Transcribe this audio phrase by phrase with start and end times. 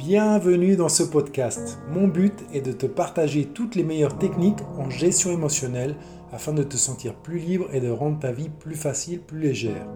[0.00, 1.78] Bienvenue dans ce podcast.
[1.90, 5.94] Mon but est de te partager toutes les meilleures techniques en gestion émotionnelle
[6.32, 9.86] afin de te sentir plus libre et de rendre ta vie plus facile, plus légère.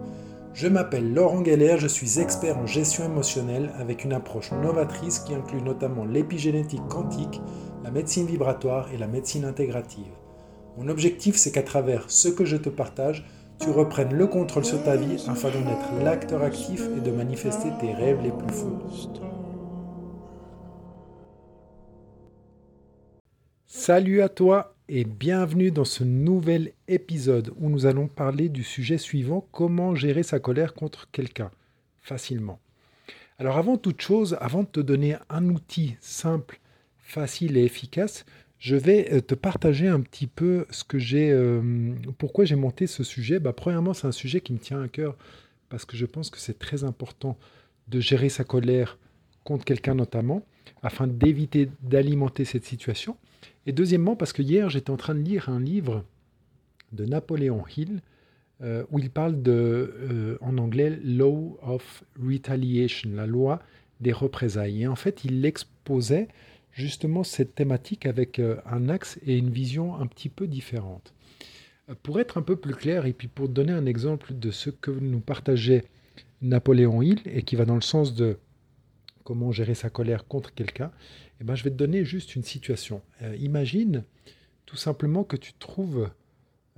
[0.53, 5.35] Je m'appelle Laurent Geller, je suis expert en gestion émotionnelle avec une approche novatrice qui
[5.35, 7.41] inclut notamment l'épigénétique quantique,
[7.83, 10.13] la médecine vibratoire et la médecine intégrative.
[10.77, 13.27] Mon objectif, c'est qu'à travers ce que je te partage,
[13.59, 17.71] tu reprennes le contrôle sur ta vie afin d'en être l'acteur actif et de manifester
[17.80, 18.79] tes rêves les plus fous.
[23.87, 28.97] Salut à toi et bienvenue dans ce nouvel épisode où nous allons parler du sujet
[28.97, 31.51] suivant, comment gérer sa colère contre quelqu'un
[32.01, 32.61] facilement.
[33.39, 36.61] Alors avant toute chose, avant de te donner un outil simple,
[36.97, 38.25] facile et efficace,
[38.59, 42.87] je vais euh, te partager un petit peu ce que j'ai, euh, pourquoi j'ai monté
[42.87, 43.39] ce sujet.
[43.39, 45.14] Bah, premièrement, c'est un sujet qui me tient à cœur
[45.69, 47.37] parce que je pense que c'est très important
[47.89, 48.97] de gérer sa colère
[49.45, 50.43] contre quelqu'un notamment,
[50.83, 53.17] afin d'éviter d'alimenter cette situation.
[53.67, 56.05] Et deuxièmement, parce que hier, j'étais en train de lire un livre
[56.92, 58.00] de Napoléon Hill,
[58.62, 63.61] euh, où il parle de, euh, en anglais, Law of Retaliation, la loi
[64.00, 64.83] des représailles.
[64.83, 66.28] Et en fait, il exposait
[66.72, 71.12] justement cette thématique avec euh, un axe et une vision un petit peu différente.
[72.03, 74.91] Pour être un peu plus clair, et puis pour donner un exemple de ce que
[74.91, 75.84] nous partageait
[76.41, 78.39] Napoléon Hill, et qui va dans le sens de
[79.25, 80.92] comment gérer sa colère contre quelqu'un,
[81.41, 83.03] eh ben, je vais te donner juste une situation.
[83.22, 84.05] Euh, imagine
[84.66, 86.11] tout simplement que tu te trouves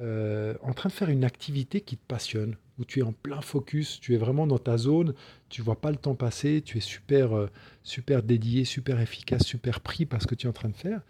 [0.00, 3.40] euh, en train de faire une activité qui te passionne, où tu es en plein
[3.40, 5.14] focus, tu es vraiment dans ta zone,
[5.48, 7.50] tu vois pas le temps passer, tu es super, euh,
[7.82, 11.00] super dédié, super efficace, super pris par ce que tu es en train de faire.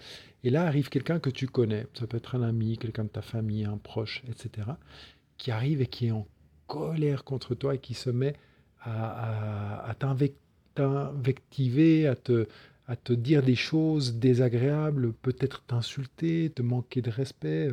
[0.44, 3.22] Et là arrive quelqu'un que tu connais, ça peut être un ami, quelqu'un de ta
[3.22, 4.68] famille, un proche, etc.,
[5.36, 6.26] qui arrive et qui est en
[6.66, 8.34] colère contre toi et qui se met
[8.80, 10.45] à, à, à t'invecter
[10.76, 12.46] t'invectiver, à te,
[12.86, 17.70] à te dire des choses désagréables, peut-être t'insulter, te manquer de respect,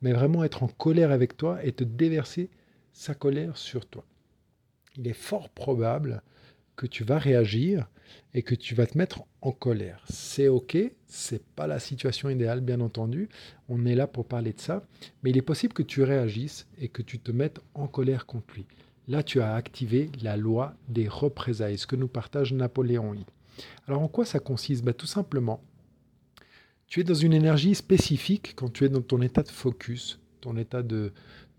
[0.00, 2.50] mais vraiment être en colère avec toi et te déverser
[2.92, 4.04] sa colère sur toi.
[4.96, 6.22] Il est fort probable
[6.76, 7.88] que tu vas réagir
[8.32, 10.04] et que tu vas te mettre en colère.
[10.08, 10.76] C'est ok,
[11.06, 13.28] c'est pas la situation idéale bien entendu.
[13.68, 14.84] On est là pour parler de ça,
[15.22, 18.54] mais il est possible que tu réagisses et que tu te mettes en colère contre
[18.54, 18.66] lui.
[19.06, 23.24] Là, tu as activé la loi des représailles, ce que nous partage Napoléon Hill.
[23.86, 24.84] Alors, en quoi ça consiste?
[24.84, 25.62] Bah, Tout simplement,
[26.86, 30.56] tu es dans une énergie spécifique quand tu es dans ton état de focus, ton
[30.56, 31.12] état de,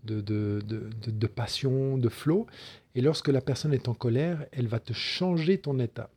[0.04, 0.60] de, de,
[1.06, 2.46] de passion, de flow.
[2.94, 6.10] Et lorsque la personne est en colère, elle va te changer ton état.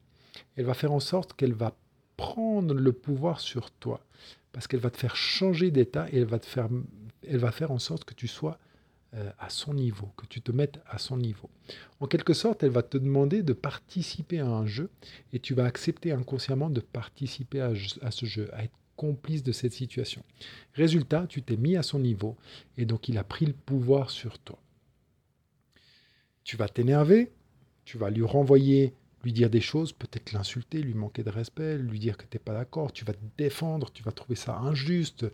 [0.56, 1.76] Elle va faire en sorte qu'elle va
[2.18, 4.02] prendre le pouvoir sur toi.
[4.52, 6.70] Parce qu'elle va te faire changer d'état et elle va, te faire,
[7.28, 8.58] elle va faire en sorte que tu sois
[9.40, 11.50] à son niveau, que tu te mettes à son niveau.
[12.00, 14.90] En quelque sorte, elle va te demander de participer à un jeu
[15.34, 17.74] et tu vas accepter inconsciemment de participer à,
[18.12, 20.24] ce jeu, à être complice de cette situation.
[20.74, 22.36] Résultat, tu t'es mis à son niveau
[22.78, 24.60] et donc il a pris le pouvoir sur toi.
[26.44, 27.32] Tu vas t'énerver,
[27.86, 28.94] tu vas lui renvoyer
[29.24, 32.40] lui dire des choses, peut-être l'insulter, lui manquer de respect, lui dire que tu n'es
[32.40, 35.26] pas d'accord, tu vas te défendre, tu vas trouver ça injuste,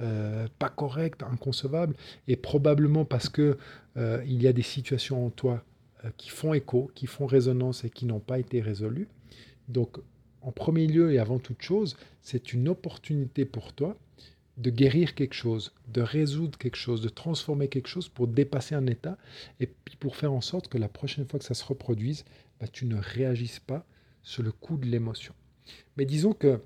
[0.00, 1.96] euh, pas correct, inconcevable,
[2.28, 3.58] et probablement parce que
[3.96, 5.64] euh, il y a des situations en toi
[6.04, 9.08] euh, qui font écho, qui font résonance et qui n'ont pas été résolues.
[9.68, 9.98] Donc,
[10.40, 13.96] en premier lieu et avant toute chose, c'est une opportunité pour toi
[14.58, 18.86] de guérir quelque chose, de résoudre quelque chose, de transformer quelque chose pour dépasser un
[18.86, 19.16] état
[19.60, 22.24] et puis pour faire en sorte que la prochaine fois que ça se reproduise,
[22.62, 23.84] bah, tu ne réagisses pas
[24.22, 25.34] sur le coup de l'émotion.
[25.96, 26.60] Mais disons que,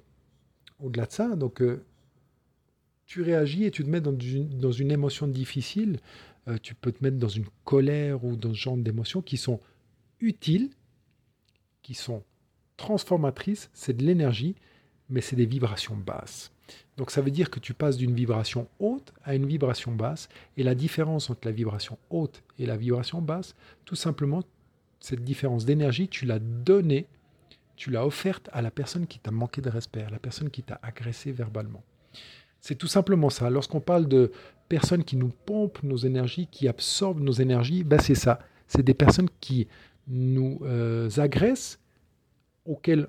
[0.78, 1.86] au-delà de ça, donc, euh,
[3.06, 6.00] tu réagis et tu te mets dans une, émotion difficile,
[6.48, 9.58] euh, tu peux te mettre dans une colère ou dans ce genre d'émotions qui sont
[10.20, 10.68] utiles,
[11.80, 12.22] qui sont
[12.76, 14.54] transformatrices, c'est de l'énergie,
[15.08, 16.52] mais c'est des vibrations basses.
[16.98, 20.28] Donc ça veut dire que tu passes d'une vibration haute à une vibration basse,
[20.58, 23.54] et la différence entre la vibration haute et la vibration basse,
[23.86, 24.42] tout simplement,
[25.06, 27.06] cette différence d'énergie, tu l'as donnée,
[27.76, 30.64] tu l'as offerte à la personne qui t'a manqué de respect, à la personne qui
[30.64, 31.84] t'a agressé verbalement.
[32.60, 33.48] C'est tout simplement ça.
[33.48, 34.32] Lorsqu'on parle de
[34.68, 38.40] personnes qui nous pompent nos énergies, qui absorbent nos énergies, ben c'est ça.
[38.66, 39.68] C'est des personnes qui
[40.08, 41.78] nous euh, agressent,
[42.64, 43.06] auxquelles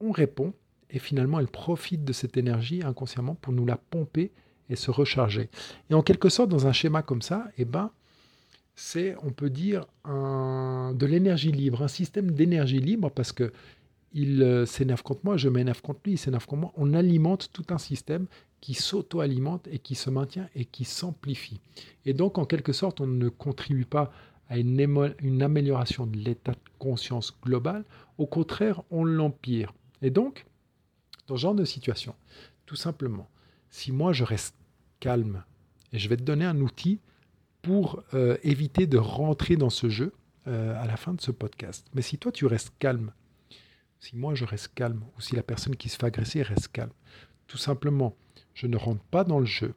[0.00, 0.52] on répond,
[0.90, 4.32] et finalement elles profitent de cette énergie inconsciemment pour nous la pomper
[4.70, 5.50] et se recharger.
[5.88, 7.92] Et en quelque sorte, dans un schéma comme ça, eh ben,
[8.78, 13.52] c'est, on peut dire, un, de l'énergie libre, un système d'énergie libre, parce que
[14.12, 16.72] il euh, s'énerve contre moi, je m'énerve contre lui, il s'énerve contre moi.
[16.76, 18.26] On alimente tout un système
[18.60, 21.60] qui s'auto-alimente et qui se maintient et qui s'amplifie.
[22.06, 24.12] Et donc, en quelque sorte, on ne contribue pas
[24.48, 27.84] à une, une amélioration de l'état de conscience global,
[28.16, 29.74] au contraire, on l'empire.
[30.02, 30.46] Et donc,
[31.26, 32.14] dans ce genre de situation,
[32.64, 33.28] tout simplement,
[33.70, 34.54] si moi je reste
[35.00, 35.42] calme,
[35.92, 37.00] et je vais te donner un outil
[37.62, 40.12] pour euh, éviter de rentrer dans ce jeu
[40.46, 41.86] euh, à la fin de ce podcast.
[41.94, 43.12] Mais si toi tu restes calme,
[44.00, 46.92] si moi je reste calme, ou si la personne qui se fait agresser reste calme,
[47.46, 48.14] tout simplement,
[48.54, 49.74] je ne rentre pas dans le jeu.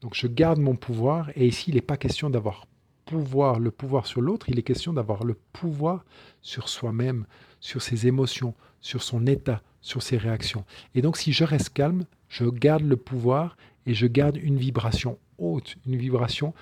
[0.00, 2.66] Donc je garde mon pouvoir, et ici il n'est pas question d'avoir
[3.06, 6.04] pouvoir, le pouvoir sur l'autre, il est question d'avoir le pouvoir
[6.42, 7.24] sur soi-même,
[7.58, 10.64] sur ses émotions, sur son état, sur ses réactions.
[10.94, 13.56] Et donc si je reste calme, je garde le pouvoir
[13.86, 16.52] et je garde une vibration haute, une vibration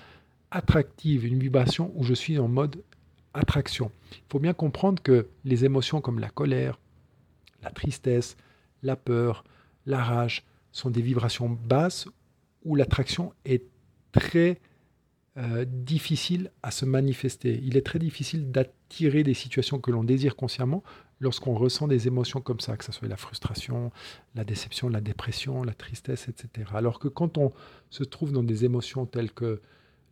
[0.51, 2.81] attractive, une vibration où je suis en mode
[3.33, 3.91] attraction.
[4.11, 6.79] Il faut bien comprendre que les émotions comme la colère,
[7.61, 8.37] la tristesse,
[8.83, 9.43] la peur,
[9.85, 12.07] la rage sont des vibrations basses
[12.63, 13.63] où l'attraction est
[14.11, 14.59] très
[15.37, 17.59] euh, difficile à se manifester.
[17.63, 20.83] Il est très difficile d'attirer des situations que l'on désire consciemment
[21.19, 23.91] lorsqu'on ressent des émotions comme ça, que ce soit la frustration,
[24.35, 26.71] la déception, la dépression, la tristesse, etc.
[26.73, 27.53] Alors que quand on
[27.89, 29.61] se trouve dans des émotions telles que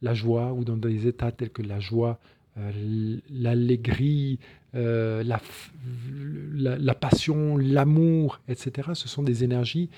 [0.06, 2.19] la joie ou dans des états tels que la joie,
[2.57, 4.40] euh, l'allégrie,
[4.75, 9.90] euh, la, passion, l'amour, etc., ce sont des énergies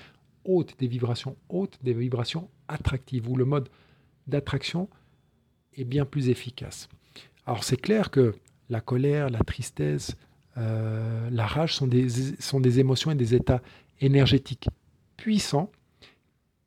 [0.44, 3.68] hautes, des vibrations hautes, des vibrations attractives, où le mode
[4.26, 4.88] d'attraction
[5.76, 6.88] est bien plus efficace.
[7.46, 8.34] Alors c'est clair que
[8.70, 10.16] la colère, la tristesse,
[10.56, 12.08] euh, la rage sont des,
[12.40, 13.62] sont des émotions et des états
[14.00, 14.68] énergétiques
[15.16, 15.70] puissants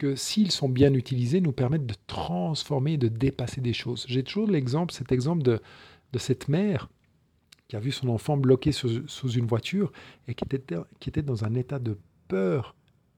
[0.01, 4.03] que s'ils sont bien utilisés, nous permettent de transformer, de dépasser des choses.
[4.07, 5.59] J'ai toujours l'exemple, cet exemple de,
[6.17, 6.89] cette mère
[7.67, 9.91] qui a vu son enfant bloqué sous, une voiture
[10.27, 10.43] et qui
[11.07, 11.99] était dans un état de
[12.29, 12.75] peur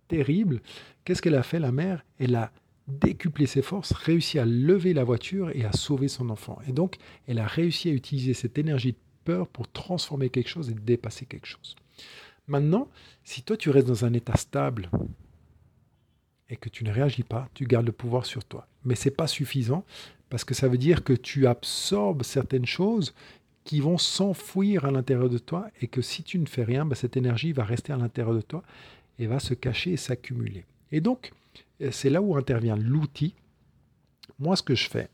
[0.09, 0.61] terrible.
[1.05, 2.03] Qu'est-ce qu'elle a fait, la mère?
[2.19, 2.51] Elle a
[2.89, 6.59] décuplé ses forces, réussi à lever la voiture et à sauver son enfant.
[6.67, 6.97] Et donc,
[7.27, 11.25] elle a réussi à utiliser cette énergie de peur pour transformer quelque chose et dépasser
[11.27, 11.77] quelque chose.
[12.47, 12.89] Maintenant,
[13.23, 14.89] si toi tu restes dans un état stable
[16.49, 18.67] et que tu ne réagis pas, tu gardes le pouvoir sur toi.
[18.85, 19.85] Mais ce n'est pas suffisant
[20.29, 23.13] parce que ça veut dire que tu absorbes certaines choses
[23.63, 26.95] qui vont s'enfouir à l'intérieur de toi et que si tu ne fais rien, bah,
[26.95, 28.63] cette énergie va rester à l'intérieur de toi
[29.19, 30.65] et va se cacher et s'accumuler.
[30.91, 31.31] Et donc,
[31.91, 33.35] c'est là où intervient l'outil.
[34.39, 35.09] Moi, ce que je fais,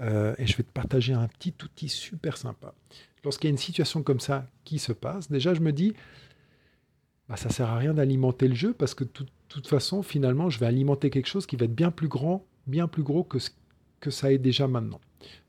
[0.00, 2.74] euh, et je vais te partager un petit outil super sympa
[3.24, 5.94] lorsqu'il y a une situation comme ça qui se passe, déjà je me dis,
[7.28, 10.58] bah, ça sert à rien d'alimenter le jeu parce que de toute façon, finalement, je
[10.58, 13.50] vais alimenter quelque chose qui va être bien plus grand, bien plus gros que ce
[14.00, 15.00] que ça est déjà maintenant.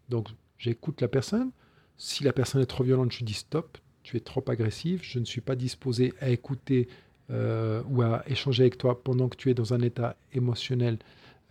[0.09, 1.51] Donc j'écoute la personne.
[1.97, 5.25] Si la personne est trop violente, je dis stop, tu es trop agressif, je ne
[5.25, 6.87] suis pas disposé à écouter
[7.29, 10.97] euh, ou à échanger avec toi pendant que tu es dans un état émotionnel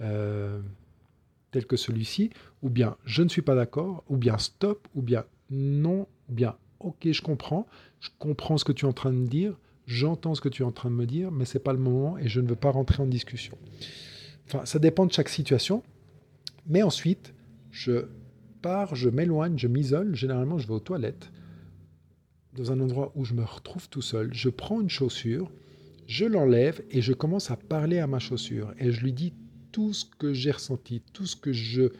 [0.00, 0.60] euh,
[1.50, 2.30] tel que celui-ci,
[2.62, 7.10] ou bien je ne suis pas d'accord, ou bien stop, ou bien non, bien, ok,
[7.10, 7.66] je comprends,
[8.00, 9.54] je comprends ce que tu es en train de dire,
[9.86, 11.78] j'entends ce que tu es en train de me dire, mais ce n'est pas le
[11.78, 13.56] moment et je ne veux pas rentrer en discussion.
[14.46, 15.82] Enfin, ça dépend de chaque situation.
[16.66, 17.34] Mais ensuite,
[17.70, 18.06] je
[18.60, 20.14] pars, je m'éloigne, je m'isole.
[20.14, 21.30] Généralement, je vais aux toilettes,
[22.54, 24.32] dans un endroit où je me retrouve tout seul.
[24.32, 25.50] Je prends une chaussure,
[26.06, 28.74] je l'enlève et je commence à parler à ma chaussure.
[28.78, 29.32] Et je lui dis
[29.72, 31.92] tout ce que j'ai ressenti, tout ce que je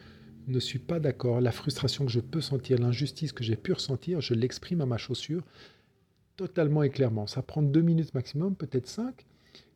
[0.47, 4.21] ne suis pas d'accord, la frustration que je peux sentir, l'injustice que j'ai pu ressentir,
[4.21, 5.43] je l'exprime à ma chaussure
[6.37, 7.27] totalement et clairement.
[7.27, 9.25] Ça prend deux minutes maximum, peut-être cinq,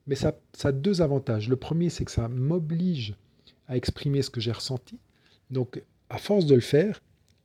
[0.07, 1.49] mais ça, a deux avantages.
[1.49, 3.14] Le premier, c'est que ça m'oblige
[3.69, 4.99] à exprimer ce que j'ai ressenti.
[5.50, 7.00] Donc, à force de le faire,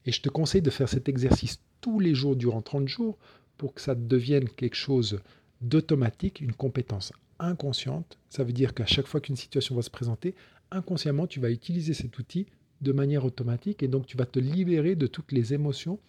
[0.06, 3.18] et je te conseille de faire cet exercice tous les jours durant 30 jours
[3.58, 5.20] pour que ça devienne quelque chose
[5.62, 8.18] d'automatique, une compétence inconsciente.
[8.30, 10.36] Ça veut dire qu'à chaque fois qu'une situation va se présenter,
[10.72, 12.48] inconsciemment, tu vas utiliser cet outil
[12.82, 16.00] de manière automatique et donc tu vas te libérer de toutes les émotions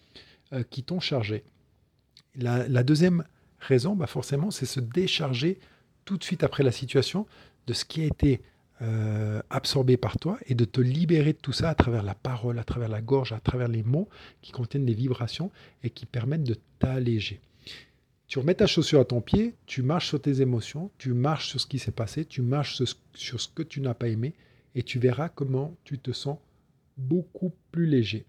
[0.53, 1.43] euh, qui t'ont chargé.
[2.35, 3.23] La, deuxième
[3.59, 5.59] raison, bah forcément, c'est se décharger
[6.05, 7.27] tout de suite après la situation
[7.67, 8.41] de ce qui a été
[8.81, 12.57] euh, absorbé par toi et de te libérer de tout ça à travers la parole,
[12.59, 14.09] à travers la gorge, à travers les mots
[14.41, 15.51] qui contiennent des vibrations
[15.83, 17.39] et qui permettent de t'alléger.
[18.27, 21.61] Tu remets ta chaussure à ton pied, tu marches sur tes émotions, tu marches sur
[21.61, 22.81] ce qui s'est passé, tu marches
[23.13, 24.33] sur ce que tu n'as pas aimé
[24.73, 26.39] et tu verras comment tu te sens
[26.97, 28.25] beaucoup plus léger.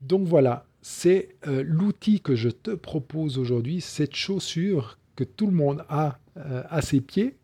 [0.00, 5.52] Donc voilà, c'est euh, l'outil que je te propose aujourd'hui, cette chaussure que tout le
[5.52, 7.36] monde a euh, à ses pieds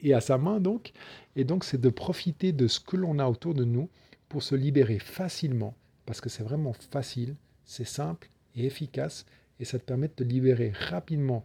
[0.00, 0.92] et à sa main donc.
[1.36, 3.90] Et donc c'est de profiter de ce que l'on a autour de nous
[4.30, 5.74] pour se libérer facilement,
[6.06, 9.26] parce que c'est vraiment facile, c'est simple et efficace,
[9.60, 11.44] et ça te permet de te libérer rapidement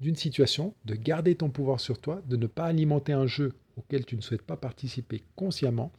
[0.00, 4.04] d'une situation, de garder ton pouvoir sur toi, de ne pas alimenter un jeu auquel
[4.04, 5.90] tu ne souhaites pas participer consciemment,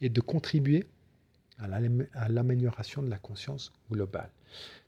[0.00, 0.84] et de contribuer
[1.58, 4.30] à l'amélioration de la conscience globale.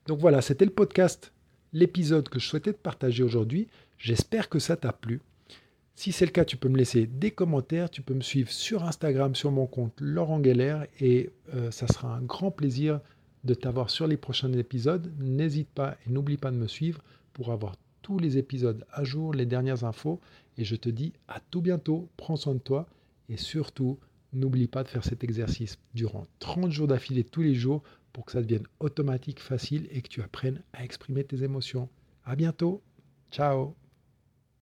[0.07, 1.33] Donc voilà, c'était le podcast
[1.73, 3.69] l'épisode que je souhaitais te partager aujourd'hui.
[3.99, 5.21] J'espère que ça t'a plu.
[5.95, 8.85] Si c'est le cas, tu peux me laisser des commentaires, tu peux me suivre sur
[8.85, 13.01] Instagram sur mon compte Laurent Geller et euh, ça sera un grand plaisir
[13.45, 15.11] de t'avoir sur les prochains épisodes.
[15.19, 19.33] N'hésite pas et n'oublie pas de me suivre pour avoir tous les épisodes à jour,
[19.33, 20.21] les dernières infos.
[20.59, 22.87] Et je te dis à tout bientôt, prends soin de toi
[23.29, 23.99] et surtout,
[24.33, 28.33] n'oublie pas de faire cet exercice durant 30 jours d'affilée tous les jours pour que
[28.33, 31.89] ça devienne automatique, facile et que tu apprennes à exprimer tes émotions.
[32.25, 32.83] À bientôt.
[33.31, 33.77] Ciao